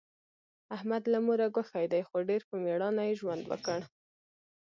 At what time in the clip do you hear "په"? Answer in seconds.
2.49-2.55